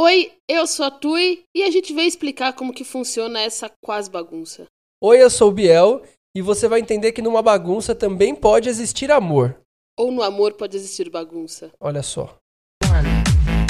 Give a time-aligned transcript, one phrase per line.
[0.00, 4.08] Oi, eu sou a Tui e a gente veio explicar como que funciona essa quase
[4.08, 4.64] bagunça.
[5.02, 9.10] Oi, eu sou o Biel e você vai entender que numa bagunça também pode existir
[9.10, 9.58] amor.
[9.98, 11.72] Ou no amor pode existir bagunça.
[11.80, 12.38] Olha só.
[12.84, 13.08] One,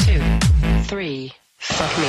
[0.04, 0.20] two,
[0.86, 2.08] three, fuck me.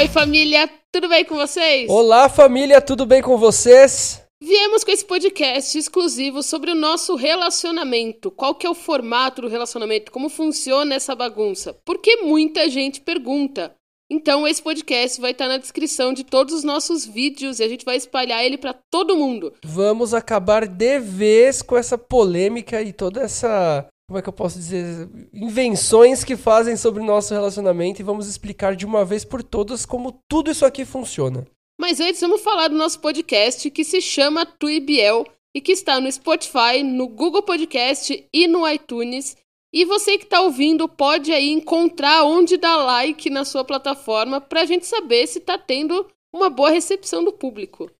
[0.00, 1.88] Oi, família, tudo bem com vocês?
[1.88, 4.25] Olá, família, tudo bem com vocês?
[4.42, 8.30] Viemos com esse podcast exclusivo sobre o nosso relacionamento.
[8.30, 10.12] Qual que é o formato do relacionamento?
[10.12, 11.74] Como funciona essa bagunça?
[11.86, 13.74] Porque muita gente pergunta.
[14.10, 17.84] Então esse podcast vai estar na descrição de todos os nossos vídeos e a gente
[17.84, 19.54] vai espalhar ele para todo mundo.
[19.64, 24.58] Vamos acabar de vez com essa polêmica e toda essa, como é que eu posso
[24.58, 29.42] dizer, invenções que fazem sobre o nosso relacionamento e vamos explicar de uma vez por
[29.42, 31.46] todas como tudo isso aqui funciona.
[31.78, 36.10] Mas antes vamos falar do nosso podcast que se chama Tuibiel e que está no
[36.10, 39.36] Spotify, no Google Podcast e no iTunes.
[39.72, 44.62] E você que está ouvindo pode aí encontrar onde dar like na sua plataforma para
[44.62, 47.90] a gente saber se está tendo uma boa recepção do público.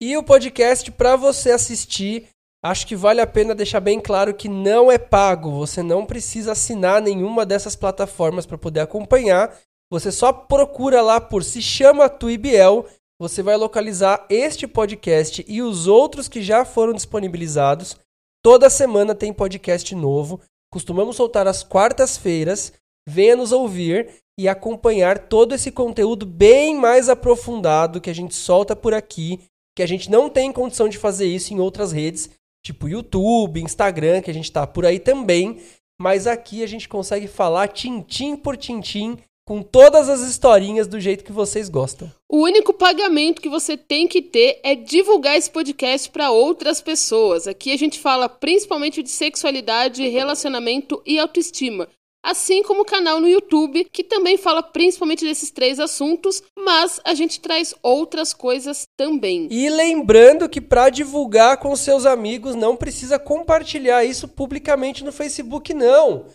[0.00, 2.28] E o podcast para você assistir,
[2.62, 5.50] acho que vale a pena deixar bem claro que não é pago.
[5.52, 9.54] Você não precisa assinar nenhuma dessas plataformas para poder acompanhar.
[9.90, 12.86] Você só procura lá por Se Chama Tuibiel
[13.18, 17.96] você vai localizar este podcast e os outros que já foram disponibilizados.
[18.42, 20.40] Toda semana tem podcast novo.
[20.72, 22.72] Costumamos soltar às quartas-feiras.
[23.08, 28.76] Venha nos ouvir e acompanhar todo esse conteúdo bem mais aprofundado que a gente solta
[28.76, 29.40] por aqui,
[29.74, 32.30] que a gente não tem condição de fazer isso em outras redes,
[32.64, 35.62] tipo YouTube, Instagram, que a gente está por aí também,
[35.98, 39.16] mas aqui a gente consegue falar tintim por tintim
[39.46, 42.12] com todas as historinhas do jeito que vocês gostam.
[42.28, 47.46] O único pagamento que você tem que ter é divulgar esse podcast para outras pessoas.
[47.46, 51.88] Aqui a gente fala principalmente de sexualidade, relacionamento e autoestima.
[52.24, 57.14] Assim como o canal no YouTube, que também fala principalmente desses três assuntos, mas a
[57.14, 59.46] gente traz outras coisas também.
[59.48, 65.72] E lembrando que para divulgar com seus amigos não precisa compartilhar isso publicamente no Facebook
[65.72, 66.26] não.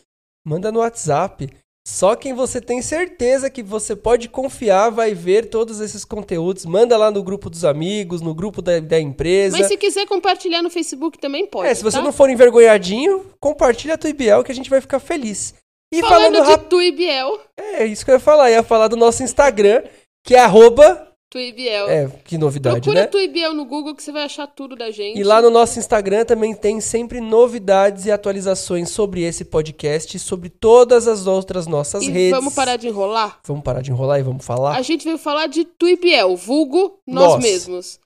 [0.46, 1.50] Manda no WhatsApp.
[1.88, 6.64] Só quem você tem certeza que você pode confiar vai ver todos esses conteúdos.
[6.66, 9.58] Manda lá no grupo dos amigos, no grupo da, da empresa.
[9.58, 11.68] Mas se quiser compartilhar no Facebook também pode.
[11.68, 12.04] É, se você tá?
[12.04, 15.56] não for envergonhadinho, compartilha a tua IBL que a gente vai ficar feliz.
[15.94, 16.70] E falando, falando de rap...
[16.70, 17.40] Tuibiel.
[17.58, 18.50] É, isso que eu ia falar.
[18.50, 19.84] Eu ia falar do nosso Instagram,
[20.24, 21.90] que é arroba Tuibiel.
[21.90, 23.08] É, que novidade, Procura né?
[23.08, 25.18] Procura Tuibiel no Google que você vai achar tudo da gente.
[25.18, 30.20] E lá no nosso Instagram também tem sempre novidades e atualizações sobre esse podcast e
[30.20, 32.32] sobre todas as outras nossas e redes.
[32.32, 33.40] vamos parar de enrolar?
[33.46, 34.76] Vamos parar de enrolar e vamos falar?
[34.76, 37.42] A gente veio falar de Tuibiel, vulgo nós, nós.
[37.42, 38.00] mesmos.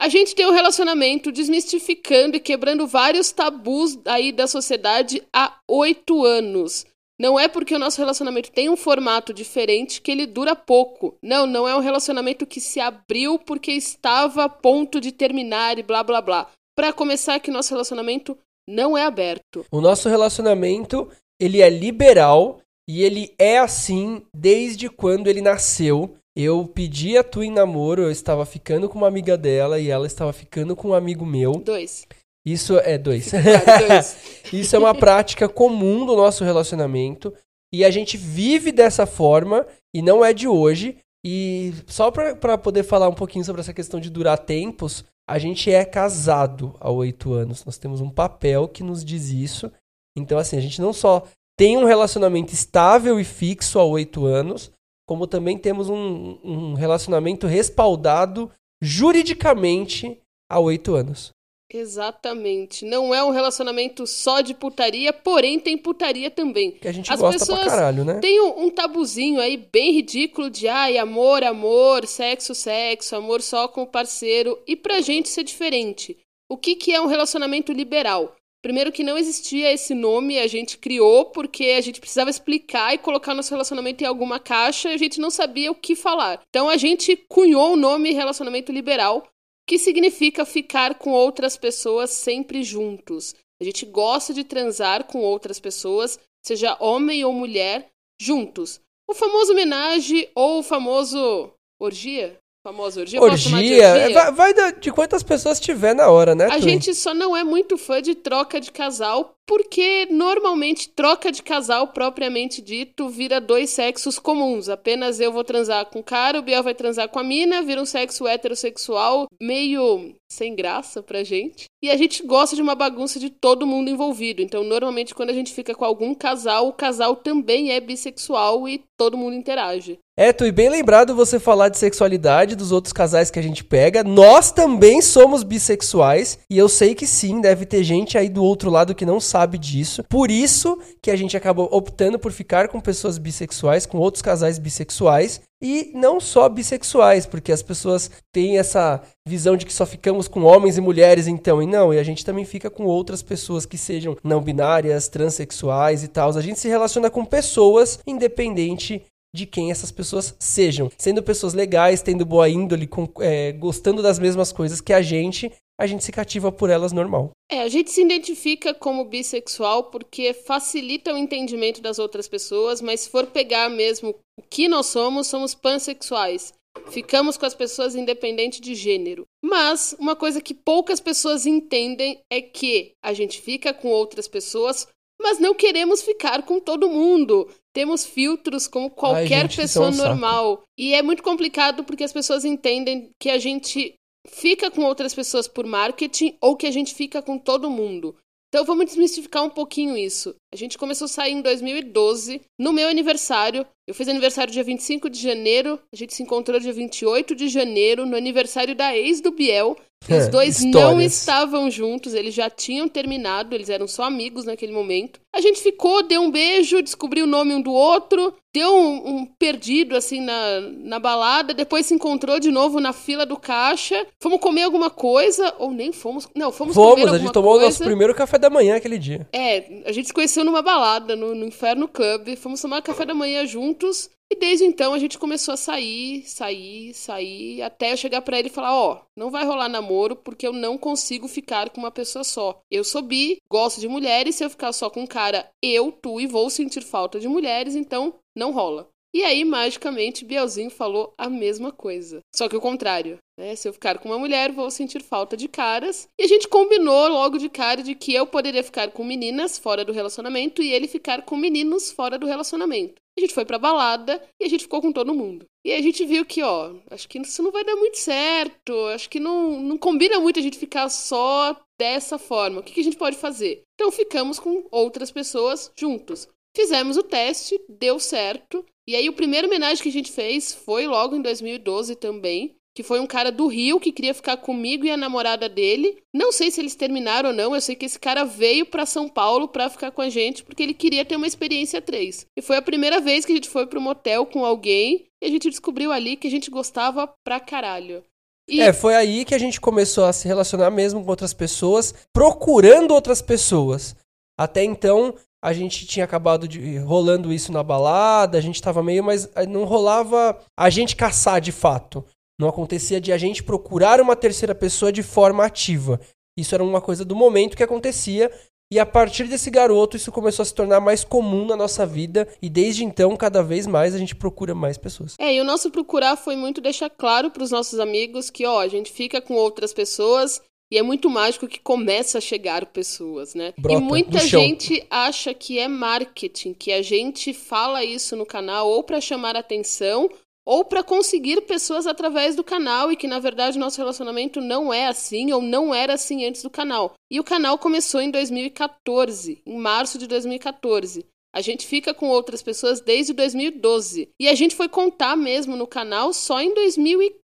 [0.00, 6.24] A gente tem um relacionamento desmistificando e quebrando vários tabus aí da sociedade há oito
[6.24, 6.86] anos.
[7.20, 11.14] Não é porque o nosso relacionamento tem um formato diferente que ele dura pouco.
[11.22, 15.82] Não, não é um relacionamento que se abriu porque estava a ponto de terminar e
[15.82, 16.50] blá blá blá.
[16.74, 19.66] Para começar, que nosso relacionamento não é aberto.
[19.70, 26.16] O nosso relacionamento, ele é liberal e ele é assim desde quando ele nasceu.
[26.34, 30.06] Eu pedi a Tu em namoro, eu estava ficando com uma amiga dela e ela
[30.06, 31.52] estava ficando com um amigo meu.
[31.52, 32.06] Dois.
[32.44, 33.32] Isso é dois.
[34.52, 37.32] Isso é uma prática comum do nosso relacionamento
[37.72, 40.98] e a gente vive dessa forma e não é de hoje.
[41.24, 45.70] E só para poder falar um pouquinho sobre essa questão de durar tempos, a gente
[45.70, 47.64] é casado há oito anos.
[47.64, 49.70] Nós temos um papel que nos diz isso.
[50.16, 51.24] Então, assim, a gente não só
[51.56, 54.72] tem um relacionamento estável e fixo há oito anos,
[55.06, 60.18] como também temos um, um relacionamento respaldado juridicamente
[60.50, 61.32] há oito anos.
[61.72, 62.84] Exatamente.
[62.84, 66.72] Não é um relacionamento só de putaria, porém tem putaria também.
[66.72, 68.18] Que a gente As gosta pessoas pra caralho, né?
[68.20, 73.68] Tem um, um, tabuzinho aí bem ridículo de ai, amor, amor, sexo, sexo, amor só
[73.68, 74.58] com o parceiro.
[74.66, 76.18] E pra gente isso é diferente.
[76.50, 78.34] O que, que é um relacionamento liberal?
[78.62, 82.98] Primeiro que não existia esse nome, a gente criou porque a gente precisava explicar e
[82.98, 86.42] colocar nosso relacionamento em alguma caixa e a gente não sabia o que falar.
[86.48, 89.26] Então a gente cunhou o nome relacionamento liberal
[89.70, 93.36] que significa ficar com outras pessoas sempre juntos.
[93.60, 97.86] A gente gosta de transar com outras pessoas, seja homem ou mulher,
[98.20, 98.80] juntos.
[99.08, 102.36] O famoso homenagem ou o famoso orgia?
[102.66, 103.22] Famosa orgia?
[103.22, 103.58] Orgia?
[103.58, 104.32] orgia?
[104.32, 106.46] Vai, vai, de quantas pessoas tiver na hora, né?
[106.46, 111.42] A gente só não é muito fã de troca de casal porque normalmente troca de
[111.42, 114.68] casal propriamente dito vira dois sexos comuns.
[114.68, 117.82] Apenas eu vou transar com o cara, o Biel vai transar com a mina, vira
[117.82, 121.64] um sexo heterossexual meio sem graça pra gente.
[121.82, 124.42] E a gente gosta de uma bagunça de todo mundo envolvido.
[124.42, 128.84] Então, normalmente, quando a gente fica com algum casal, o casal também é bissexual e
[128.96, 129.98] todo mundo interage.
[130.16, 133.64] É, tu e bem lembrado você falar de sexualidade dos outros casais que a gente
[133.64, 134.04] pega.
[134.04, 138.68] Nós também somos bissexuais e eu sei que sim, deve ter gente aí do outro
[138.68, 140.04] lado que não sabe disso.
[140.08, 144.58] Por isso que a gente acabou optando por ficar com pessoas bissexuais, com outros casais
[144.58, 150.26] bissexuais e não só bissexuais, porque as pessoas têm essa visão de que só ficamos
[150.26, 153.66] com homens e mulheres então, e não, e a gente também fica com outras pessoas
[153.66, 156.30] que sejam não binárias, transexuais e tal.
[156.30, 159.04] A gente se relaciona com pessoas independente
[159.34, 160.90] de quem essas pessoas sejam.
[160.98, 165.52] Sendo pessoas legais, tendo boa índole, com, é, gostando das mesmas coisas que a gente,
[165.80, 167.30] a gente se cativa por elas normal.
[167.50, 173.00] É, a gente se identifica como bissexual porque facilita o entendimento das outras pessoas, mas
[173.00, 176.52] se for pegar mesmo o que nós somos, somos pansexuais.
[176.90, 179.24] Ficamos com as pessoas independente de gênero.
[179.42, 184.86] Mas uma coisa que poucas pessoas entendem é que a gente fica com outras pessoas,
[185.18, 187.48] mas não queremos ficar com todo mundo.
[187.72, 190.62] Temos filtros como qualquer Ai, gente, pessoa é um normal.
[190.78, 193.94] E é muito complicado porque as pessoas entendem que a gente
[194.32, 198.16] fica com outras pessoas por marketing ou que a gente fica com todo mundo.
[198.48, 200.34] Então vamos desmistificar um pouquinho isso.
[200.52, 203.64] A gente começou a sair em 2012, no meu aniversário.
[203.86, 208.04] Eu fiz aniversário dia 25 de janeiro, a gente se encontrou dia 28 de janeiro,
[208.04, 209.76] no aniversário da ex do Biel.
[210.08, 214.72] E os dois não estavam juntos, eles já tinham terminado, eles eram só amigos naquele
[214.72, 215.20] momento.
[215.32, 219.26] A gente ficou, deu um beijo, descobriu o nome um do outro, deu um, um
[219.26, 224.06] perdido assim na, na balada, depois se encontrou de novo na fila do caixa.
[224.20, 226.26] Fomos comer alguma coisa, ou nem fomos.
[226.34, 229.28] Não, fomos, comer Fomos, a gente tomou o nosso primeiro café da manhã aquele dia.
[229.32, 233.14] É, a gente se conheceu numa balada, no, no Inferno Club, fomos tomar café da
[233.14, 238.22] manhã juntos, e desde então a gente começou a sair, sair, sair, até eu chegar
[238.22, 241.80] pra ele e falar, ó, não vai rolar namoro porque eu não consigo ficar com
[241.80, 242.60] uma pessoa só.
[242.70, 246.20] Eu sou bi, gosto de mulheres, se eu ficar só com um cara, eu, tu
[246.20, 248.88] e vou sentir falta de mulheres, então não rola.
[249.12, 252.20] E aí, magicamente, Bielzinho falou a mesma coisa.
[252.34, 253.18] Só que o contrário.
[253.38, 253.56] Né?
[253.56, 256.08] Se eu ficar com uma mulher, vou sentir falta de caras.
[256.18, 259.84] E a gente combinou logo de cara de que eu poderia ficar com meninas fora
[259.84, 263.00] do relacionamento e ele ficar com meninos fora do relacionamento.
[263.18, 265.44] A gente foi pra balada e a gente ficou com todo mundo.
[265.64, 268.72] E a gente viu que, ó, acho que isso não vai dar muito certo.
[268.94, 272.60] Acho que não, não combina muito a gente ficar só dessa forma.
[272.60, 273.62] O que, que a gente pode fazer?
[273.74, 276.28] Então ficamos com outras pessoas juntos.
[276.56, 278.64] Fizemos o teste, deu certo.
[278.90, 282.56] E aí o primeiro homenagem que a gente fez foi logo em 2012 também.
[282.74, 286.02] Que foi um cara do Rio que queria ficar comigo e a namorada dele.
[286.12, 287.54] Não sei se eles terminaram ou não.
[287.54, 290.64] Eu sei que esse cara veio pra São Paulo pra ficar com a gente porque
[290.64, 292.26] ele queria ter uma experiência 3.
[292.36, 295.30] E foi a primeira vez que a gente foi pro motel com alguém e a
[295.30, 298.02] gente descobriu ali que a gente gostava pra caralho.
[298.48, 301.94] E É, foi aí que a gente começou a se relacionar mesmo com outras pessoas,
[302.12, 303.94] procurando outras pessoas.
[304.36, 309.02] Até então, a gente tinha acabado de rolando isso na balada, a gente tava meio,
[309.02, 312.04] mas eh, não rolava a gente caçar de fato.
[312.38, 316.00] Não acontecia de a gente procurar uma terceira pessoa de forma ativa.
[316.38, 318.30] Isso era uma coisa do momento que acontecia.
[318.72, 322.28] E a partir desse garoto, isso começou a se tornar mais comum na nossa vida.
[322.40, 325.16] E desde então, cada vez mais, a gente procura mais pessoas.
[325.18, 328.60] É, e o nosso procurar foi muito deixar claro para os nossos amigos que, ó,
[328.60, 330.40] a gente fica com outras pessoas
[330.72, 333.52] e é muito mágico que começa a chegar pessoas, né?
[333.58, 334.40] Brota, e muita chão.
[334.40, 339.36] gente acha que é marketing, que a gente fala isso no canal ou para chamar
[339.36, 340.08] atenção
[340.46, 344.86] ou para conseguir pessoas através do canal e que na verdade nosso relacionamento não é
[344.86, 346.94] assim ou não era assim antes do canal.
[347.10, 351.06] E o canal começou em 2014, em março de 2014.
[351.32, 354.10] A gente fica com outras pessoas desde 2012.
[354.18, 357.20] E a gente foi contar mesmo no canal só em 2015,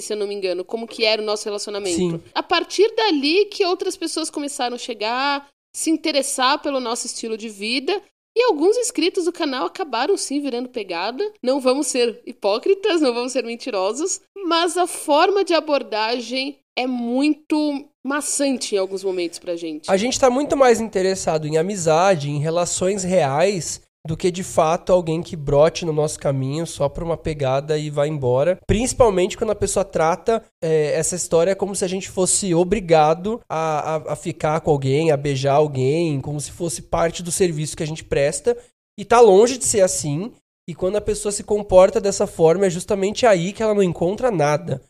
[0.00, 1.96] se eu não me engano, como que era o nosso relacionamento.
[1.96, 2.22] Sim.
[2.34, 7.48] A partir dali que outras pessoas começaram a chegar, se interessar pelo nosso estilo de
[7.48, 8.00] vida.
[8.36, 11.24] E alguns inscritos do canal acabaram sim virando pegada.
[11.42, 17.84] Não vamos ser hipócritas, não vamos ser mentirosos, mas a forma de abordagem é muito
[18.06, 19.90] maçante em alguns momentos pra gente.
[19.90, 24.90] A gente tá muito mais interessado em amizade, em relações reais, do que de fato
[24.90, 28.58] alguém que brote no nosso caminho só por uma pegada e vai embora.
[28.66, 33.96] Principalmente quando a pessoa trata é, essa história como se a gente fosse obrigado a,
[33.96, 37.82] a, a ficar com alguém, a beijar alguém, como se fosse parte do serviço que
[37.82, 38.56] a gente presta.
[38.98, 40.32] E tá longe de ser assim.
[40.66, 44.30] E quando a pessoa se comporta dessa forma, é justamente aí que ela não encontra
[44.30, 44.80] nada.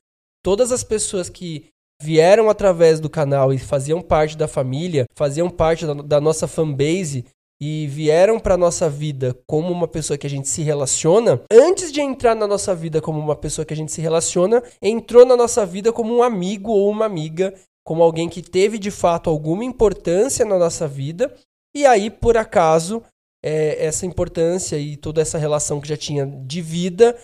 [0.44, 1.66] Todas as pessoas que
[2.00, 7.24] vieram através do canal e faziam parte da família, faziam parte da, da nossa fanbase
[7.60, 12.00] e vieram para nossa vida como uma pessoa que a gente se relaciona, antes de
[12.00, 15.66] entrar na nossa vida como uma pessoa que a gente se relaciona, entrou na nossa
[15.66, 20.44] vida como um amigo ou uma amiga, como alguém que teve de fato alguma importância
[20.44, 21.34] na nossa vida,
[21.74, 23.02] e aí por acaso
[23.44, 27.16] é, essa importância e toda essa relação que já tinha de vida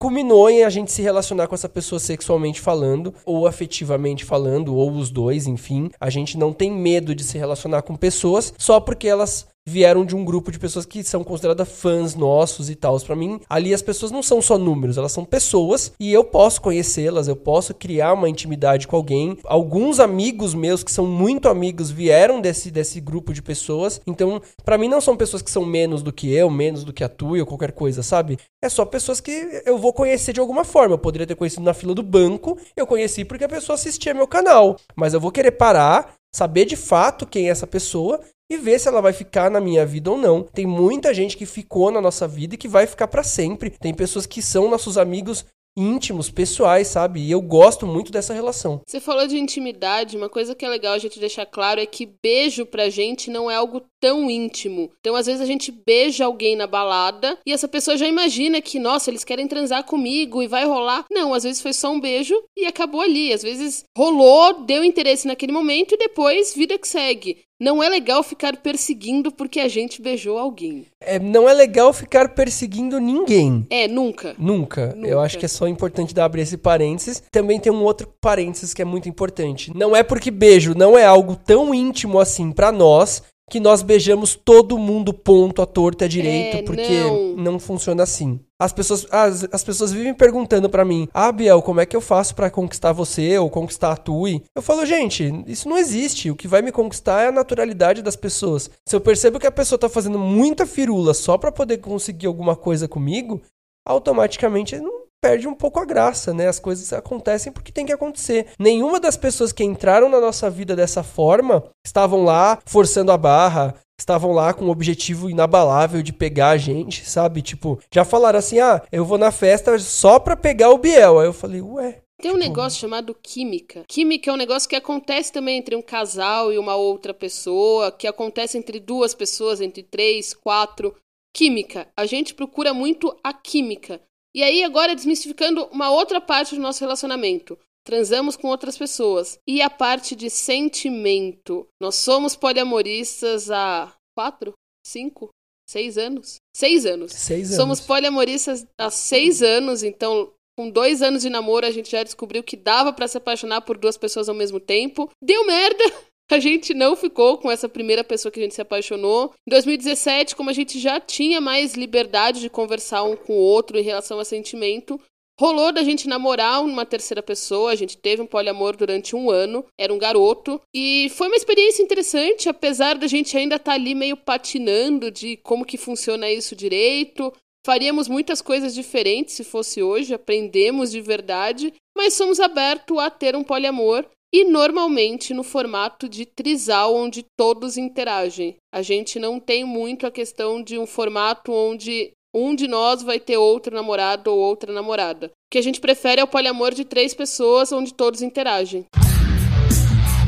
[0.00, 4.92] culminou em a gente se relacionar com essa pessoa sexualmente falando, ou afetivamente falando, ou
[4.92, 5.90] os dois, enfim.
[6.00, 10.16] A gente não tem medo de se relacionar com pessoas só porque elas vieram de
[10.16, 12.98] um grupo de pessoas que são consideradas fãs nossos e tal.
[13.00, 16.60] Para mim, ali as pessoas não são só números, elas são pessoas e eu posso
[16.60, 19.38] conhecê-las, eu posso criar uma intimidade com alguém.
[19.44, 24.00] Alguns amigos meus que são muito amigos vieram desse, desse grupo de pessoas.
[24.06, 27.04] Então, para mim não são pessoas que são menos do que eu, menos do que
[27.04, 28.38] a tua ou qualquer coisa, sabe?
[28.62, 30.94] É só pessoas que eu vou conhecer de alguma forma.
[30.94, 34.26] Eu poderia ter conhecido na fila do banco, eu conheci porque a pessoa assistia meu
[34.26, 38.20] canal, mas eu vou querer parar saber de fato quem é essa pessoa
[38.50, 40.42] e ver se ela vai ficar na minha vida ou não.
[40.42, 43.70] Tem muita gente que ficou na nossa vida e que vai ficar para sempre.
[43.70, 45.44] Tem pessoas que são nossos amigos
[45.78, 47.20] íntimos, pessoais, sabe?
[47.20, 48.80] E eu gosto muito dessa relação.
[48.84, 52.12] Você falou de intimidade, uma coisa que é legal a gente deixar claro é que
[52.20, 54.90] beijo pra gente não é algo tão íntimo.
[55.00, 58.78] Então, às vezes a gente beija alguém na balada e essa pessoa já imagina que,
[58.78, 61.04] nossa, eles querem transar comigo e vai rolar.
[61.10, 63.32] Não, às vezes foi só um beijo e acabou ali.
[63.32, 67.38] Às vezes rolou, deu interesse naquele momento e depois vida que segue.
[67.60, 70.86] Não é legal ficar perseguindo porque a gente beijou alguém.
[71.00, 73.66] É, não é legal ficar perseguindo ninguém.
[73.68, 74.36] É, nunca.
[74.38, 74.94] Nunca.
[74.94, 75.08] Nunca.
[75.08, 77.20] Eu acho que é só importante dar abrir esse parênteses.
[77.32, 79.72] Também tem um outro parênteses que é muito importante.
[79.74, 84.34] Não é porque beijo não é algo tão íntimo assim pra nós que nós beijamos
[84.34, 87.52] todo mundo ponto à torta e à direito, É, porque não.
[87.52, 87.58] não.
[87.58, 88.38] funciona assim.
[88.60, 92.00] As pessoas, as, as pessoas vivem perguntando pra mim: "Ah, Biel, como é que eu
[92.00, 96.30] faço pra conquistar você ou conquistar a Tui?" Eu falo: "Gente, isso não existe.
[96.30, 98.70] O que vai me conquistar é a naturalidade das pessoas.
[98.86, 102.56] Se eu percebo que a pessoa tá fazendo muita firula só pra poder conseguir alguma
[102.56, 103.40] coisa comigo,
[103.86, 106.48] automaticamente não perde um pouco a graça, né?
[106.48, 108.48] As coisas acontecem porque tem que acontecer.
[108.58, 113.74] Nenhuma das pessoas que entraram na nossa vida dessa forma estavam lá forçando a barra,
[113.98, 117.42] estavam lá com o objetivo inabalável de pegar a gente, sabe?
[117.42, 121.18] Tipo, já falaram assim: "Ah, eu vou na festa só pra pegar o Biel".
[121.18, 123.84] Aí eu falei: "Ué, Tem um negócio chamado química.
[123.86, 128.08] Química é um negócio que acontece também entre um casal e uma outra pessoa, que
[128.08, 130.96] acontece entre duas pessoas, entre três, quatro.
[131.32, 131.86] Química.
[131.96, 134.00] A gente procura muito a química.
[134.34, 137.58] E aí, agora, desmistificando uma outra parte do nosso relacionamento.
[137.84, 139.38] Transamos com outras pessoas.
[139.46, 141.66] E a parte de sentimento.
[141.80, 144.52] Nós somos poliamoristas há quatro,
[144.86, 145.30] cinco,
[145.68, 146.36] seis anos?
[146.54, 147.12] Seis anos.
[147.12, 147.86] seis Somos anos".
[147.86, 152.56] poliamoristas há seis anos, então com dois anos de namoro a gente já descobriu que
[152.56, 155.08] dava pra se apaixonar por duas pessoas ao mesmo tempo.
[155.22, 155.84] Deu merda!
[156.30, 159.32] A gente não ficou com essa primeira pessoa que a gente se apaixonou.
[159.46, 163.78] Em 2017, como a gente já tinha mais liberdade de conversar um com o outro
[163.78, 165.00] em relação a sentimento,
[165.40, 167.72] rolou da gente namorar uma terceira pessoa.
[167.72, 170.60] A gente teve um poliamor durante um ano, era um garoto.
[170.74, 175.64] E foi uma experiência interessante, apesar da gente ainda estar ali meio patinando de como
[175.64, 177.32] que funciona isso direito.
[177.64, 183.34] Faríamos muitas coisas diferentes se fosse hoje, aprendemos de verdade, mas somos abertos a ter
[183.34, 188.56] um poliamor e normalmente no formato de trisal onde todos interagem.
[188.72, 193.18] A gente não tem muito a questão de um formato onde um de nós vai
[193.18, 195.28] ter outro namorado ou outra namorada.
[195.28, 198.84] O que a gente prefere é o poliamor de três pessoas onde todos interagem.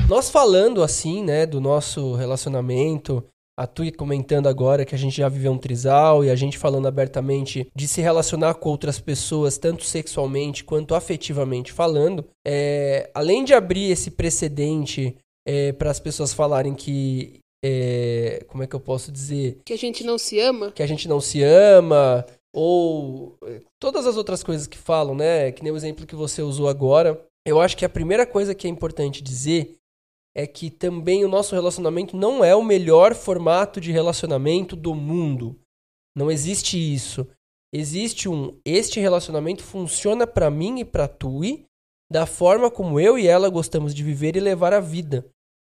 [0.09, 3.23] Nós falando assim, né, do nosso relacionamento,
[3.59, 6.89] a Tui comentando agora que a gente já viveu um trisal e a gente falando
[6.89, 13.53] abertamente de se relacionar com outras pessoas, tanto sexualmente quanto afetivamente falando, é, além de
[13.53, 15.17] abrir esse precedente
[15.79, 17.41] para as pessoas falarem que.
[17.65, 19.59] é, como é que eu posso dizer?
[19.65, 20.71] Que a gente não se ama?
[20.71, 25.53] que a gente não se ama, ou eh, todas as outras coisas que falam, né?
[25.53, 27.21] Que nem o exemplo que você usou agora.
[27.47, 29.77] Eu acho que a primeira coisa que é importante dizer
[30.37, 35.59] é que também o nosso relacionamento não é o melhor formato de relacionamento do mundo.
[36.17, 37.27] Não existe isso.
[37.73, 41.65] Existe um este relacionamento funciona pra mim e pra Tui
[42.11, 45.25] da forma como eu e ela gostamos de viver e levar a vida.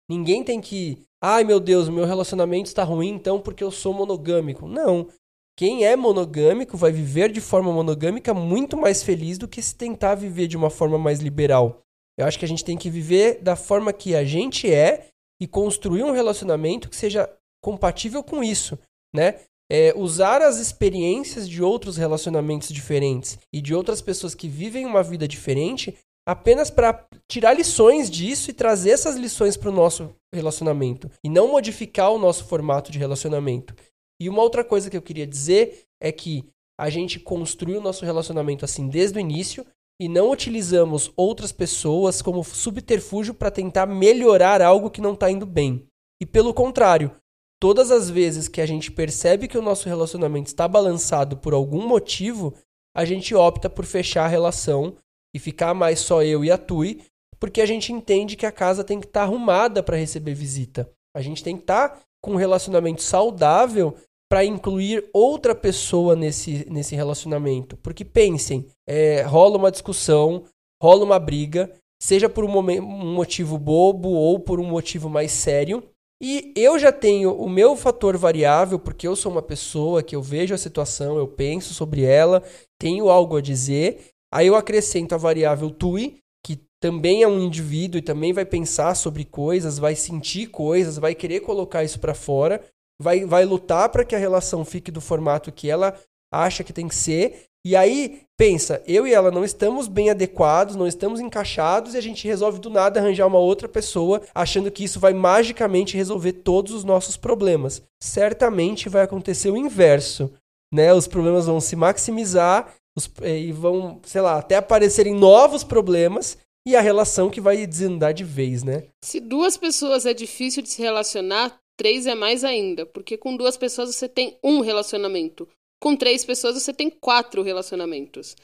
[0.09, 4.69] Ninguém tem que, ai meu Deus, meu relacionamento está ruim então porque eu sou monogâmico.
[4.69, 5.09] Não.
[5.57, 10.17] Quem é monogâmico vai viver de forma monogâmica muito mais feliz do que se tentar
[10.17, 11.84] viver de uma forma mais liberal.
[12.19, 15.09] Eu acho que a gente tem que viver da forma que a gente é
[15.41, 17.29] e construir um relacionamento que seja
[17.63, 18.79] compatível com isso,
[19.15, 19.41] né?
[19.71, 25.03] É, usar as experiências de outros relacionamentos diferentes e de outras pessoas que vivem uma
[25.03, 31.11] vida diferente apenas para tirar lições disso e trazer essas lições para o nosso relacionamento
[31.25, 33.75] e não modificar o nosso formato de relacionamento.
[34.21, 36.45] E uma outra coisa que eu queria dizer é que
[36.79, 39.67] a gente construiu o nosso relacionamento assim desde o início
[40.01, 45.47] e não utilizamos outras pessoas como subterfúgio para tentar melhorar algo que não está indo
[45.47, 45.87] bem.
[46.21, 47.13] E pelo contrário,
[47.61, 51.87] todas as vezes que a gente percebe que o nosso relacionamento está balançado por algum
[51.87, 52.55] motivo,
[52.97, 54.97] a gente opta por fechar a relação
[55.35, 57.03] e ficar mais só eu e a Tui,
[57.39, 60.91] porque a gente entende que a casa tem que estar tá arrumada para receber visita.
[61.15, 63.97] A gente tem que estar tá com um relacionamento saudável
[64.35, 67.77] para incluir outra pessoa nesse, nesse relacionamento.
[67.77, 70.43] Porque pensem, é, rola uma discussão,
[70.83, 71.73] rola uma briga,
[72.03, 75.85] seja por um, um motivo bobo ou por um motivo mais sério.
[76.21, 80.21] E eu já tenho o meu fator variável, porque eu sou uma pessoa que eu
[80.21, 82.43] vejo a situação, eu penso sobre ela,
[82.77, 88.01] tenho algo a dizer, Aí eu acrescento a variável TUI, que também é um indivíduo
[88.01, 92.61] e também vai pensar sobre coisas, vai sentir coisas, vai querer colocar isso para fora,
[93.01, 95.99] vai, vai lutar para que a relação fique do formato que ela
[96.33, 97.45] acha que tem que ser.
[97.67, 102.01] E aí, pensa, eu e ela não estamos bem adequados, não estamos encaixados e a
[102.01, 106.73] gente resolve do nada arranjar uma outra pessoa, achando que isso vai magicamente resolver todos
[106.73, 107.83] os nossos problemas.
[108.03, 110.31] Certamente vai acontecer o inverso,
[110.73, 110.93] né?
[110.93, 116.37] Os problemas vão se maximizar os, é, e vão, sei lá, até aparecerem novos problemas
[116.67, 118.85] e a relação que vai desandar de vez, né?
[119.03, 123.57] Se duas pessoas é difícil de se relacionar, três é mais ainda, porque com duas
[123.57, 125.49] pessoas você tem um relacionamento.
[125.83, 128.37] Com três pessoas você tem quatro relacionamentos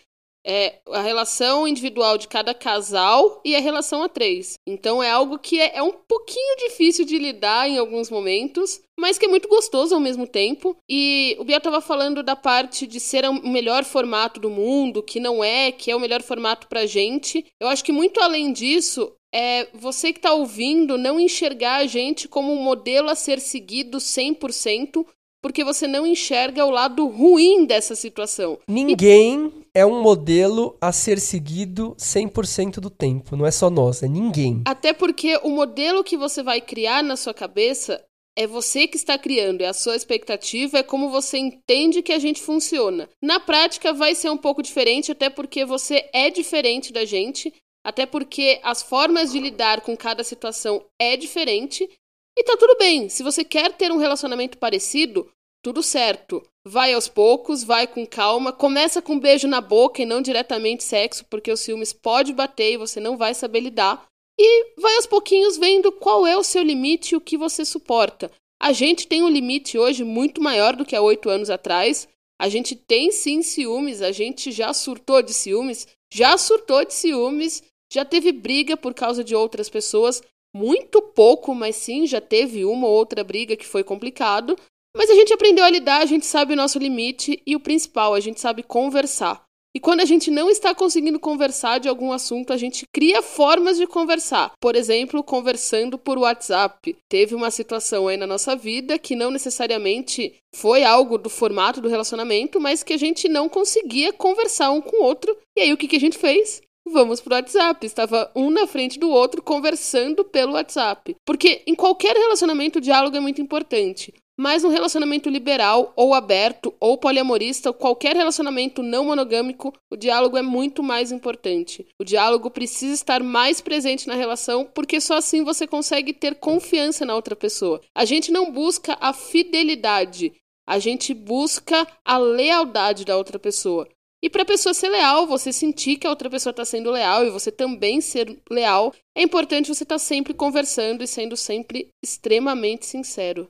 [0.45, 4.55] é a relação individual de cada casal e a relação a três.
[4.67, 9.19] Então é algo que é, é, um pouquinho difícil de lidar em alguns momentos, mas
[9.19, 10.77] que é muito gostoso ao mesmo tempo.
[10.89, 15.21] E o Bia estava falando da parte de ser o melhor formato do mundo, que
[15.21, 17.45] não é, que é o melhor formato pra gente.
[17.61, 22.29] Eu acho que muito além disso, é você que está ouvindo não enxergar a gente
[22.29, 25.07] como um modelo a ser seguido 100%,
[25.43, 28.59] porque você não enxerga o lado ruim dessa situação.
[28.69, 29.53] Ninguém e...
[29.75, 34.63] é um modelo a ser seguido 100% do tempo, não é só nós, é ninguém.
[34.67, 38.05] Até porque o modelo que você vai criar na sua cabeça
[38.37, 42.19] é você que está criando, é a sua expectativa, é como você entende que a
[42.19, 43.09] gente funciona.
[43.23, 47.53] Na prática vai ser um pouco diferente, até porque você é diferente da gente,
[47.91, 51.91] até porque as formas de lidar com cada situação é diferente
[52.39, 53.09] e tá tudo bem.
[53.09, 55.29] Se você quer ter um relacionamento parecido,
[55.61, 56.41] tudo certo.
[56.65, 60.85] Vai aos poucos, vai com calma, começa com um beijo na boca e não diretamente
[60.85, 64.07] sexo, porque os ciúmes pode bater e você não vai saber lidar.
[64.39, 68.31] E vai aos pouquinhos vendo qual é o seu limite e o que você suporta.
[68.63, 72.07] A gente tem um limite hoje muito maior do que há oito anos atrás.
[72.41, 77.63] A gente tem sim ciúmes, a gente já surtou de ciúmes, já surtou de ciúmes,
[77.93, 80.23] já teve briga por causa de outras pessoas,
[80.55, 84.57] muito pouco, mas sim, já teve uma ou outra briga que foi complicado.
[84.97, 88.15] Mas a gente aprendeu a lidar, a gente sabe o nosso limite e o principal,
[88.15, 89.43] a gente sabe conversar.
[89.73, 93.79] E quando a gente não está conseguindo conversar de algum assunto, a gente cria formas
[93.79, 94.53] de conversar.
[94.61, 96.97] Por exemplo, conversando por WhatsApp.
[97.09, 101.89] Teve uma situação aí na nossa vida que não necessariamente foi algo do formato do
[101.89, 105.37] relacionamento, mas que a gente não conseguia conversar um com o outro.
[105.57, 106.61] E aí o que, que a gente fez?
[106.91, 107.87] Vamos pro WhatsApp.
[107.87, 111.17] Estava um na frente do outro conversando pelo WhatsApp.
[111.25, 114.13] Porque em qualquer relacionamento o diálogo é muito importante.
[114.39, 120.41] Mas um relacionamento liberal, ou aberto, ou poliamorista, qualquer relacionamento não monogâmico, o diálogo é
[120.41, 121.87] muito mais importante.
[122.01, 127.05] O diálogo precisa estar mais presente na relação, porque só assim você consegue ter confiança
[127.05, 127.83] na outra pessoa.
[127.95, 130.33] A gente não busca a fidelidade,
[130.67, 133.87] a gente busca a lealdade da outra pessoa.
[134.23, 137.25] E para a pessoa ser leal, você sentir que a outra pessoa está sendo leal
[137.25, 141.89] e você também ser leal, é importante você estar tá sempre conversando e sendo sempre
[142.05, 143.49] extremamente sincero.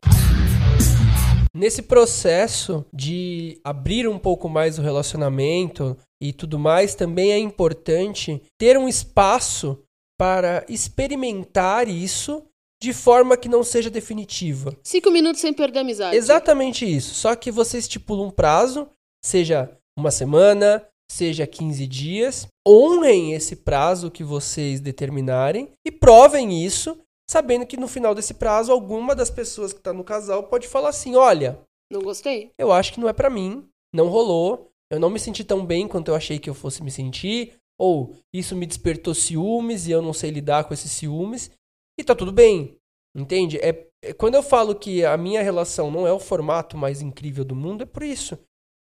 [1.53, 8.41] Nesse processo de abrir um pouco mais o relacionamento e tudo mais, também é importante
[8.57, 9.83] ter um espaço
[10.17, 12.45] para experimentar isso
[12.81, 14.79] de forma que não seja definitiva.
[14.85, 16.17] Cinco minutos sem perder a amizade.
[16.17, 17.13] Exatamente isso.
[17.17, 18.89] Só que você estipula um prazo,
[19.25, 22.47] seja uma semana, seja 15 dias.
[22.67, 26.99] Honrem esse prazo que vocês determinarem e provem isso,
[27.31, 30.89] sabendo que no final desse prazo alguma das pessoas que está no casal pode falar
[30.89, 31.61] assim: olha,
[31.93, 32.51] não gostei.
[32.59, 34.69] Eu acho que não é para mim, não rolou.
[34.91, 38.17] Eu não me senti tão bem quanto eu achei que eu fosse me sentir, ou
[38.35, 41.51] isso me despertou ciúmes e eu não sei lidar com esses ciúmes.
[41.99, 42.77] E tá tudo bem.
[43.17, 43.59] Entende?
[43.59, 47.45] É, é quando eu falo que a minha relação não é o formato mais incrível
[47.45, 48.39] do mundo, é por isso.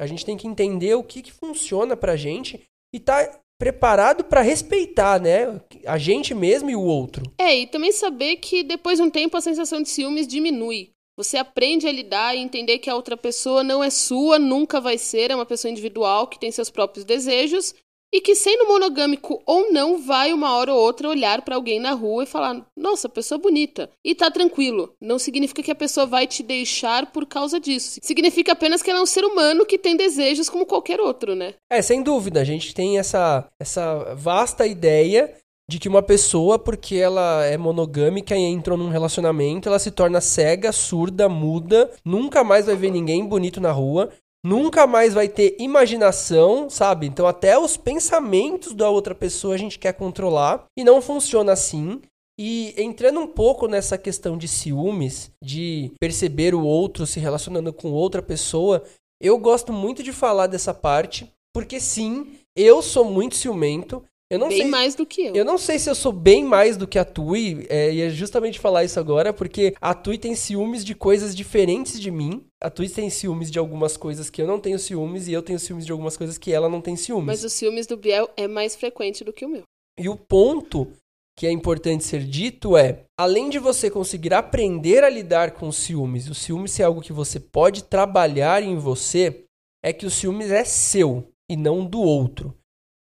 [0.03, 2.61] A gente tem que entender o que, que funciona pra gente
[2.93, 5.61] e tá preparado para respeitar, né?
[5.85, 7.23] A gente mesmo e o outro.
[7.37, 10.91] É, e também saber que depois de um tempo a sensação de ciúmes diminui.
[11.17, 14.97] Você aprende a lidar e entender que a outra pessoa não é sua, nunca vai
[14.97, 17.73] ser, é uma pessoa individual que tem seus próprios desejos
[18.13, 21.93] e que, sendo monogâmico ou não, vai uma hora ou outra olhar para alguém na
[21.93, 23.89] rua e falar: Nossa, pessoa bonita.
[24.05, 24.93] E tá tranquilo.
[25.01, 27.99] Não significa que a pessoa vai te deixar por causa disso.
[28.03, 31.55] Significa apenas que ela é um ser humano que tem desejos como qualquer outro, né?
[31.71, 32.41] É, sem dúvida.
[32.41, 35.33] A gente tem essa, essa vasta ideia
[35.67, 40.19] de que uma pessoa, porque ela é monogâmica e entrou num relacionamento, ela se torna
[40.19, 44.09] cega, surda, muda, nunca mais vai ver ninguém bonito na rua,
[44.43, 47.07] nunca mais vai ter imaginação, sabe?
[47.07, 52.01] Então até os pensamentos da outra pessoa a gente quer controlar e não funciona assim.
[52.39, 57.91] E entrando um pouco nessa questão de ciúmes, de perceber o outro se relacionando com
[57.91, 58.83] outra pessoa,
[59.21, 64.03] eu gosto muito de falar dessa parte, porque sim, eu sou muito ciumento.
[64.29, 65.35] Eu não Bem sei, mais do que eu.
[65.35, 68.09] eu não sei se eu sou bem mais do que a Tui, é, e é
[68.09, 72.43] justamente falar isso agora, porque a Tui tem ciúmes de coisas diferentes de mim.
[72.61, 75.59] A Tui tem ciúmes de algumas coisas que eu não tenho ciúmes, e eu tenho
[75.59, 77.27] ciúmes de algumas coisas que ela não tem ciúmes.
[77.27, 79.63] Mas os ciúmes do Biel é mais frequente do que o meu.
[79.99, 80.91] E o ponto
[81.37, 85.75] que é importante ser dito é: além de você conseguir aprender a lidar com os
[85.75, 89.43] ciúmes, o ciúme ser algo que você pode trabalhar em você,
[89.83, 92.55] é que o ciúmes é seu e não do outro.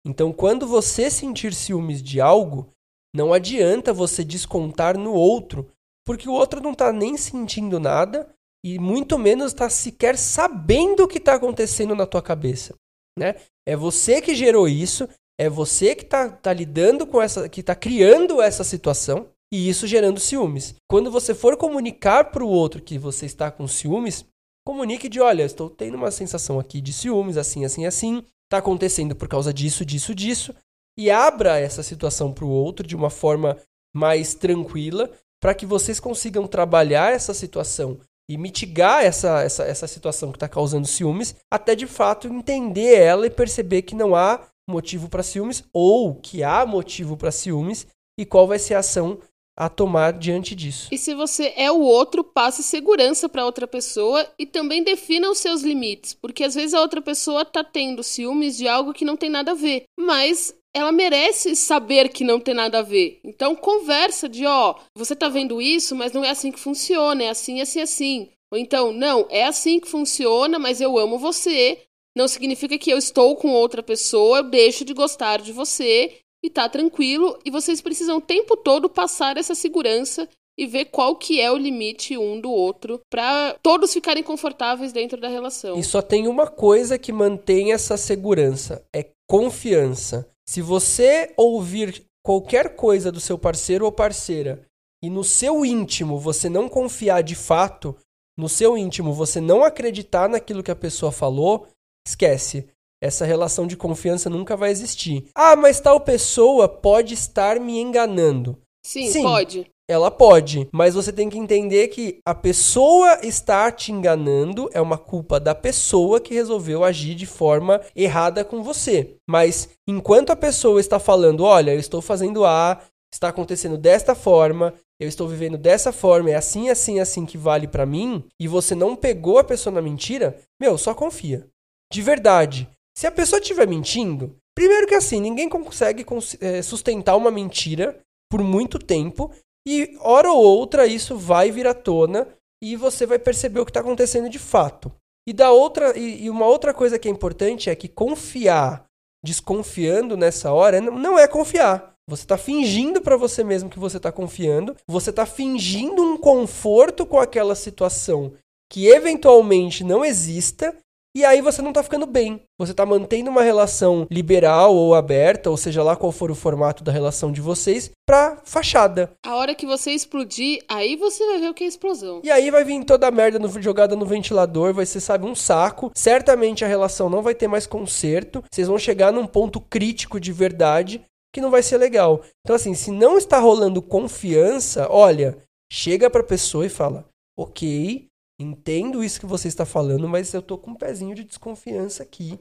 [0.07, 2.73] Então, quando você sentir ciúmes de algo,
[3.15, 5.71] não adianta você descontar no outro,
[6.07, 8.33] porque o outro não está nem sentindo nada
[8.65, 12.75] e muito menos está sequer sabendo o que está acontecendo na tua cabeça,
[13.19, 13.37] né?
[13.67, 15.09] É você que gerou isso,
[15.39, 19.87] é você que está tá lidando com essa, que está criando essa situação e isso
[19.87, 20.75] gerando ciúmes.
[20.91, 24.25] Quando você for comunicar para o outro que você está com ciúmes,
[24.67, 29.15] comunique de, olha, estou tendo uma sensação aqui de ciúmes, assim, assim, assim, está acontecendo
[29.15, 30.55] por causa disso, disso, disso,
[30.99, 33.57] e abra essa situação para o outro de uma forma
[33.95, 40.31] mais tranquila, para que vocês consigam trabalhar essa situação e mitigar essa, essa, essa situação
[40.33, 45.09] que está causando ciúmes, até de fato entender ela e perceber que não há motivo
[45.09, 47.87] para ciúmes ou que há motivo para ciúmes
[48.19, 49.19] e qual vai ser a ação
[49.59, 50.89] a tomar diante disso.
[50.93, 55.39] E se você é o outro, passe segurança para outra pessoa e também defina os
[55.39, 59.17] seus limites, porque às vezes a outra pessoa tá tendo ciúmes de algo que não
[59.17, 63.19] tem nada a ver, mas ela merece saber que não tem nada a ver.
[63.25, 67.29] Então conversa de, ó, você tá vendo isso, mas não é assim que funciona, é
[67.31, 68.29] assim, assim, assim.
[68.53, 71.83] Ou então, não, é assim que funciona, mas eu amo você.
[72.17, 76.51] Não significa que eu estou com outra pessoa, eu deixo de gostar de você e
[76.51, 77.39] tá tranquilo.
[77.45, 81.57] E vocês precisam o tempo todo passar essa segurança e ver qual que é o
[81.57, 85.79] limite um do outro para todos ficarem confortáveis dentro da relação.
[85.79, 90.29] E só tem uma coisa que mantém essa segurança: é confiança.
[90.49, 94.67] Se você ouvir qualquer coisa do seu parceiro ou parceira
[95.03, 97.97] e no seu íntimo você não confiar de fato,
[98.37, 101.69] no seu íntimo você não acreditar naquilo que a pessoa falou,
[102.07, 102.69] esquece.
[103.01, 105.25] Essa relação de confiança nunca vai existir.
[105.35, 108.59] Ah, mas tal pessoa pode estar me enganando.
[108.85, 109.23] Sim, Sim.
[109.23, 109.71] pode.
[109.91, 114.99] Ela pode, mas você tem que entender que a pessoa está te enganando, é uma
[114.99, 119.17] culpa da pessoa que resolveu agir de forma errada com você.
[119.27, 124.75] Mas enquanto a pessoa está falando, olha, eu estou fazendo A, está acontecendo desta forma,
[125.01, 128.75] eu estou vivendo dessa forma, é assim, assim, assim que vale pra mim, e você
[128.75, 131.47] não pegou a pessoa na mentira, meu, só confia.
[131.91, 132.69] De verdade.
[132.99, 137.97] Se a pessoa estiver mentindo, primeiro que assim, ninguém consegue cons- eh, sustentar uma mentira
[138.29, 139.31] por muito tempo,
[139.65, 142.27] e hora ou outra isso vai vir à tona
[142.61, 144.91] e você vai perceber o que está acontecendo de fato.
[145.29, 148.85] E da outra e, uma outra coisa que é importante é que confiar
[149.25, 151.95] desconfiando nessa hora não é confiar.
[152.11, 157.07] Você está fingindo para você mesmo que você está confiando, você está fingindo um conforto
[157.07, 158.33] com aquela situação
[158.69, 160.77] que eventualmente não exista
[161.17, 162.43] e aí você não tá ficando bem.
[162.59, 166.83] Você tá mantendo uma relação liberal ou aberta, ou seja lá qual for o formato
[166.85, 169.11] da relação de vocês, pra fachada.
[169.25, 172.21] A hora que você explodir, aí você vai ver o que é explosão.
[172.25, 175.35] E aí vai vir toda a merda no- jogada no ventilador, vai ser, sabe, um
[175.35, 175.91] saco.
[175.95, 178.43] Certamente a relação não vai ter mais conserto.
[178.51, 181.03] Vocês vão chegar num ponto crítico de verdade
[181.35, 182.23] que não vai ser legal.
[182.45, 185.37] Então, assim, se não está rolando confiança, olha,
[185.71, 187.05] chega pra pessoa e fala:
[187.39, 188.08] Ok,
[188.39, 192.39] entendo isso que você está falando, mas eu tô com um pezinho de desconfiança aqui.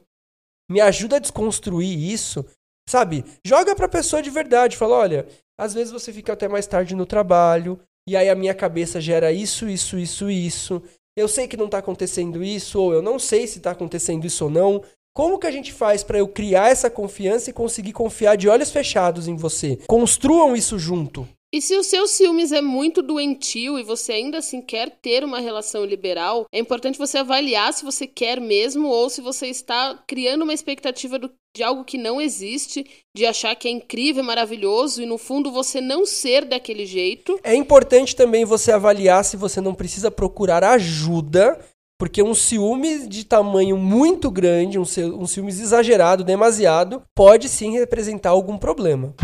[0.70, 2.46] Me ajuda a desconstruir isso,
[2.88, 3.24] sabe?
[3.46, 7.06] Joga pra pessoa de verdade, fala: olha, às vezes você fica até mais tarde no
[7.06, 10.82] trabalho, e aí a minha cabeça gera isso, isso, isso, isso.
[11.18, 14.46] Eu sei que não tá acontecendo isso, ou eu não sei se tá acontecendo isso
[14.46, 14.84] ou não.
[15.16, 18.70] Como que a gente faz para eu criar essa confiança e conseguir confiar de olhos
[18.70, 19.80] fechados em você?
[19.88, 21.28] Construam isso junto.
[21.54, 25.40] E se o seu ciúmes é muito doentio e você ainda assim quer ter uma
[25.40, 30.42] relação liberal, é importante você avaliar se você quer mesmo ou se você está criando
[30.42, 35.06] uma expectativa do, de algo que não existe, de achar que é incrível, maravilhoso e
[35.06, 37.40] no fundo você não ser daquele jeito.
[37.42, 41.58] É importante também você avaliar se você não precisa procurar ajuda,
[41.98, 48.32] porque um ciúme de tamanho muito grande, um, ci- ciúmes exagerado, demasiado, pode sim representar
[48.32, 49.16] algum problema.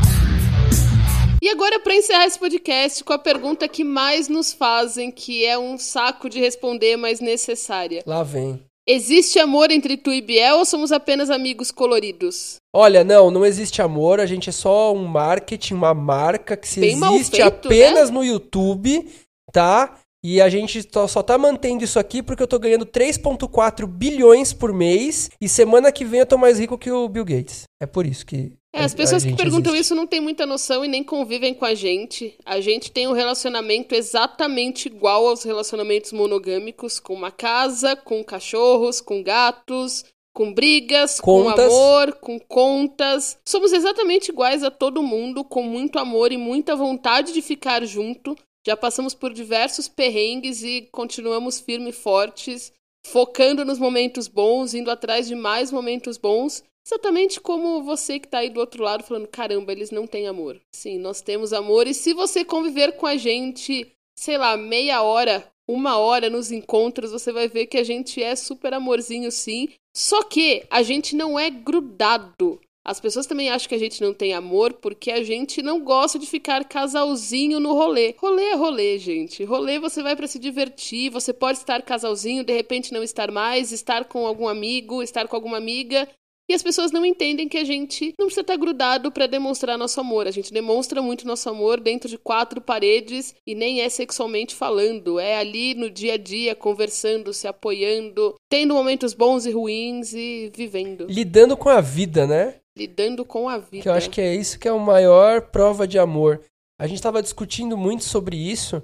[1.43, 5.60] E agora, para encerrar esse podcast com a pergunta que mais nos fazem, que é
[5.60, 8.01] um saco de responder, mas necessária.
[8.08, 8.62] Lá vem.
[8.88, 12.56] Existe amor entre tu e Biel ou somos apenas amigos coloridos?
[12.73, 16.79] Olha, não, não existe amor, a gente é só um marketing, uma marca que se
[16.79, 18.15] Bem existe feito, apenas né?
[18.15, 19.06] no YouTube,
[19.51, 19.99] tá?
[20.23, 24.53] E a gente só, só tá mantendo isso aqui porque eu tô ganhando 3,4 bilhões
[24.53, 27.63] por mês e semana que vem eu tô mais rico que o Bill Gates.
[27.82, 28.53] É por isso que.
[28.76, 29.94] É, as pessoas que perguntam existe.
[29.94, 32.36] isso não têm muita noção e nem convivem com a gente.
[32.44, 39.00] A gente tem um relacionamento exatamente igual aos relacionamentos monogâmicos, com uma casa, com cachorros,
[39.00, 41.68] com gatos, com brigas, Contas.
[41.68, 43.38] com amor, com contas.
[43.48, 48.36] Somos exatamente iguais a todo mundo, com muito amor e muita vontade de ficar junto.
[48.66, 52.74] Já passamos por diversos perrengues e continuamos firmes e fortes,
[53.06, 56.64] focando nos momentos bons, indo atrás de mais momentos bons.
[56.86, 60.60] Exatamente como você que tá aí do outro lado falando, caramba, eles não têm amor.
[60.76, 61.88] Sim, nós temos amor.
[61.88, 67.12] E se você conviver com a gente, sei lá, meia hora, uma hora nos encontros,
[67.12, 69.69] você vai ver que a gente é super amorzinho, sim.
[69.96, 72.60] Só que a gente não é grudado.
[72.86, 76.19] As pessoas também acham que a gente não tem amor porque a gente não gosta
[76.19, 78.13] de ficar casalzinho no rolê.
[78.17, 79.46] Rolê é rolê, gente.
[79.46, 83.72] Rolê você vai pra se divertir, você pode estar casalzinho, de repente não estar mais,
[83.72, 86.10] estar com algum amigo, estar com alguma amiga.
[86.49, 89.99] E as pessoas não entendem que a gente não precisa estar grudado pra demonstrar nosso
[89.99, 90.27] amor.
[90.27, 95.19] A gente demonstra muito nosso amor dentro de quatro paredes e nem é sexualmente falando.
[95.19, 100.51] É ali no dia a dia, conversando, se apoiando, tendo momentos bons e ruins e
[100.53, 101.08] vivendo.
[101.10, 102.56] Lidando com a vida, né?
[102.77, 103.84] Lidando com a vida.
[103.84, 106.41] Que eu acho que é isso que é a maior prova de amor.
[106.77, 108.84] A gente estava discutindo muito sobre isso,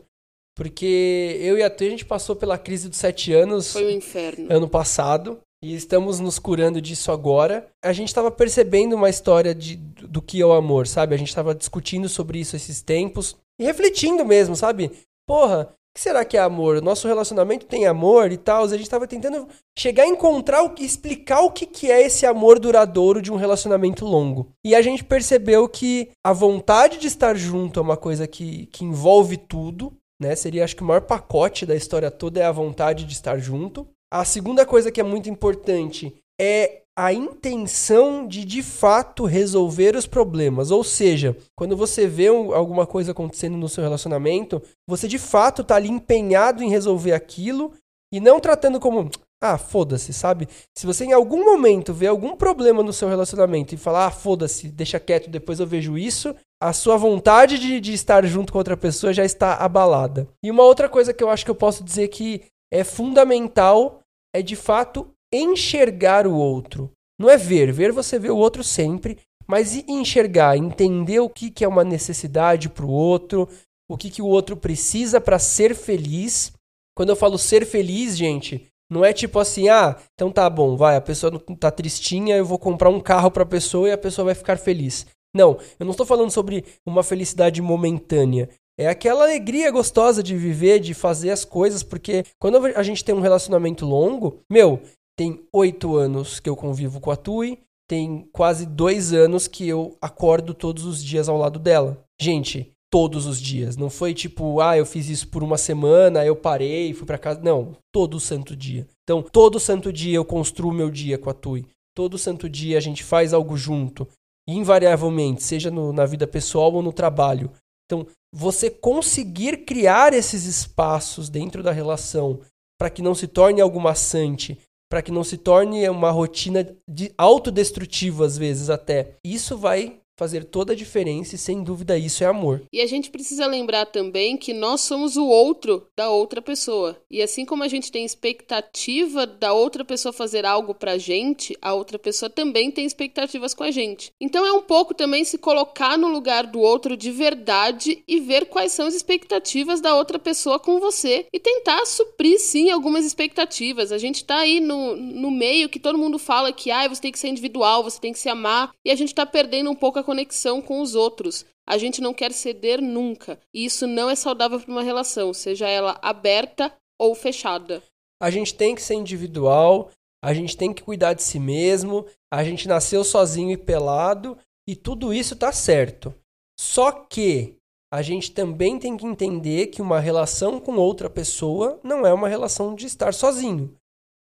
[0.56, 3.90] porque eu e a Tê, a gente passou pela crise dos sete anos Foi um
[3.90, 4.48] inferno.
[4.50, 7.68] ano passado e estamos nos curando disso agora.
[7.84, 11.14] A gente estava percebendo uma história de, do que é o amor, sabe?
[11.14, 14.92] A gente estava discutindo sobre isso esses tempos e refletindo mesmo, sabe?
[15.28, 16.82] Porra, o que será que é amor?
[16.82, 18.64] Nosso relacionamento tem amor e tal.
[18.64, 22.58] A gente estava tentando chegar a encontrar, o, explicar o que, que é esse amor
[22.58, 24.52] duradouro de um relacionamento longo.
[24.64, 28.86] E a gente percebeu que a vontade de estar junto é uma coisa que, que
[28.86, 29.92] envolve tudo,
[30.22, 30.36] né?
[30.36, 33.86] Seria, acho que o maior pacote da história toda é a vontade de estar junto.
[34.12, 40.06] A segunda coisa que é muito importante é a intenção de de fato resolver os
[40.06, 40.72] problemas.
[40.72, 45.62] Ou seja, quando você vê um- alguma coisa acontecendo no seu relacionamento, você de fato
[45.62, 47.72] está ali empenhado em resolver aquilo
[48.14, 49.10] e não tratando como.
[49.42, 50.50] Ah, foda-se, sabe?
[50.78, 54.68] Se você em algum momento vê algum problema no seu relacionamento e falar, ah, foda-se,
[54.68, 58.76] deixa quieto, depois eu vejo isso, a sua vontade de, de estar junto com outra
[58.76, 60.28] pessoa já está abalada.
[60.44, 63.99] E uma outra coisa que eu acho que eu posso dizer que é fundamental
[64.34, 66.92] é de fato enxergar o outro.
[67.20, 71.66] Não é ver, ver você vê o outro sempre, mas enxergar, entender o que, que
[71.66, 73.50] é uma necessidade para o outro,
[73.90, 76.54] o que, que o outro precisa para ser feliz.
[76.96, 80.96] Quando eu falo ser feliz, gente, não é tipo assim, ah, então tá bom, vai,
[80.96, 84.36] a pessoa tá tristinha, eu vou comprar um carro pra pessoa e a pessoa vai
[84.36, 85.06] ficar feliz.
[85.34, 88.50] Não, eu não estou falando sobre uma felicidade momentânea.
[88.78, 93.14] É aquela alegria gostosa de viver, de fazer as coisas, porque quando a gente tem
[93.14, 94.82] um relacionamento longo, meu,
[95.18, 99.98] tem oito anos que eu convivo com a Tui, tem quase dois anos que eu
[100.02, 102.06] acordo todos os dias ao lado dela.
[102.22, 103.76] Gente, todos os dias.
[103.76, 107.42] Não foi tipo, ah, eu fiz isso por uma semana, eu parei, fui pra casa.
[107.42, 108.88] Não, todo santo dia.
[109.04, 111.66] Então, todo santo dia eu construo meu dia com a Tui.
[111.96, 114.08] Todo santo dia a gente faz algo junto.
[114.52, 117.52] Invariavelmente, seja no- na vida pessoal ou no trabalho.
[117.86, 122.40] Então, você conseguir criar esses espaços dentro da relação
[122.80, 124.58] para que não se torne algo maçante,
[124.90, 129.16] para que não se torne uma rotina de autodestrutiva às vezes até.
[129.24, 132.62] Isso vai fazer toda a diferença e sem dúvida isso é amor.
[132.74, 137.02] E a gente precisa lembrar também que nós somos o outro da outra pessoa.
[137.10, 141.74] E assim como a gente tem expectativa da outra pessoa fazer algo pra gente, a
[141.74, 144.12] outra pessoa também tem expectativas com a gente.
[144.20, 148.48] Então é um pouco também se colocar no lugar do outro de verdade e ver
[148.48, 153.94] quais são as expectativas da outra pessoa com você e tentar suprir sim algumas expectativas.
[153.94, 157.12] A gente tá aí no, no meio que todo mundo fala que ah, você tem
[157.12, 159.98] que ser individual, você tem que se amar, e a gente tá perdendo um pouco
[160.00, 161.46] a conexão com os outros.
[161.68, 163.40] A gente não quer ceder nunca.
[163.54, 167.84] E isso não é saudável para uma relação, seja ela aberta ou fechada.
[168.20, 169.92] A gente tem que ser individual,
[170.26, 174.36] a gente tem que cuidar de si mesmo, a gente nasceu sozinho e pelado,
[174.68, 176.12] e tudo isso tá certo.
[176.60, 177.56] Só que
[177.94, 182.28] a gente também tem que entender que uma relação com outra pessoa não é uma
[182.28, 183.76] relação de estar sozinho.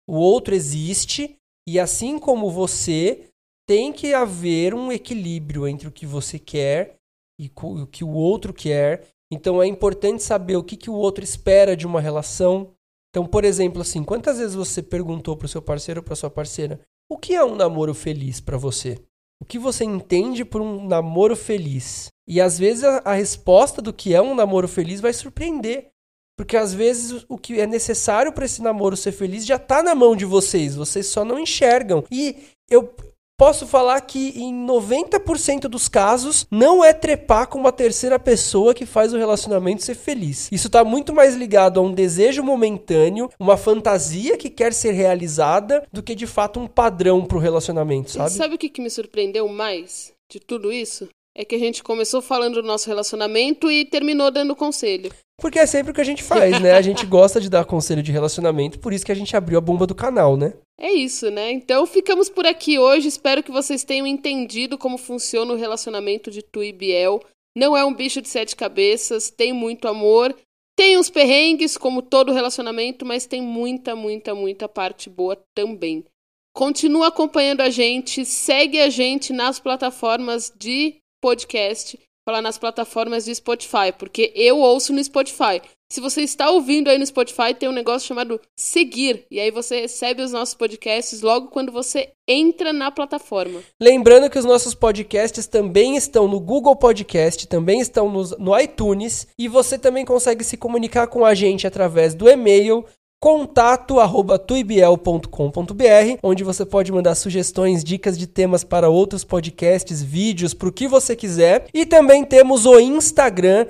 [0.09, 1.37] O outro existe
[1.69, 3.29] e assim como você,
[3.67, 6.97] tem que haver um equilíbrio entre o que você quer
[7.39, 9.07] e o que o outro quer.
[9.33, 12.73] Então é importante saber o que, que o outro espera de uma relação.
[13.11, 16.31] Então, por exemplo, assim, quantas vezes você perguntou para o seu parceiro ou para sua
[16.31, 18.99] parceira o que é um namoro feliz para você?
[19.41, 22.09] O que você entende por um namoro feliz?
[22.27, 25.91] E às vezes a, a resposta do que é um namoro feliz vai surpreender.
[26.37, 29.95] Porque às vezes o que é necessário para esse namoro ser feliz já está na
[29.95, 32.05] mão de vocês, vocês só não enxergam.
[32.11, 32.37] E
[32.69, 32.93] eu
[33.37, 38.87] Posso falar que em 90% dos casos não é trepar com uma terceira pessoa que
[38.87, 40.49] faz o relacionamento ser feliz.
[40.53, 45.85] Isso está muito mais ligado a um desejo momentâneo, uma fantasia que quer ser realizada,
[45.93, 48.31] do que de fato um padrão para o relacionamento, sabe?
[48.31, 51.09] E sabe o que, que me surpreendeu mais de tudo isso?
[51.37, 55.11] É que a gente começou falando do nosso relacionamento e terminou dando conselho.
[55.41, 56.75] Porque é sempre o que a gente faz, né?
[56.75, 59.61] A gente gosta de dar conselho de relacionamento, por isso que a gente abriu a
[59.61, 60.53] bomba do canal, né?
[60.79, 61.53] É isso, né?
[61.53, 63.09] Então ficamos por aqui hoje.
[63.09, 67.21] Espero que vocês tenham entendido como funciona o relacionamento de Tu e Biel.
[67.57, 70.35] Não é um bicho de sete cabeças, tem muito amor.
[70.77, 76.05] Tem uns perrengues, como todo relacionamento, mas tem muita, muita, muita parte boa também.
[76.53, 83.35] Continua acompanhando a gente, segue a gente nas plataformas de podcast falar nas plataformas de
[83.35, 85.61] Spotify, porque eu ouço no Spotify.
[85.95, 89.83] Se você está ouvindo aí no Spotify, tem um negócio chamado seguir, e aí você
[89.83, 93.63] recebe os nossos podcasts logo quando você entra na plataforma.
[93.81, 99.29] Lembrando que os nossos podcasts também estão no Google Podcast, também estão no, no iTunes,
[99.39, 102.85] e você também consegue se comunicar com a gente através do e-mail
[103.25, 110.73] contato@tuibiel.com.br, onde você pode mandar sugestões, dicas de temas para outros podcasts, vídeos, para o
[110.73, 111.65] que você quiser.
[111.73, 113.65] E também temos o Instagram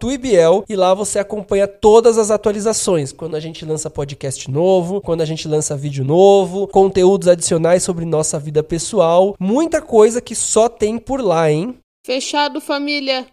[0.00, 5.20] @tuibiel e lá você acompanha todas as atualizações, quando a gente lança podcast novo, quando
[5.20, 10.68] a gente lança vídeo novo, conteúdos adicionais sobre nossa vida pessoal, muita coisa que só
[10.68, 11.76] tem por lá, hein?
[12.04, 13.28] Fechado, família.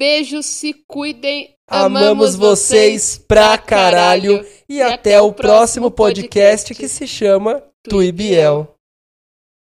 [0.00, 1.50] Beijos, se cuidem.
[1.68, 4.42] Amamos vocês pra caralho.
[4.66, 8.79] E, até o próximo podcast que se chama Tu e Biel.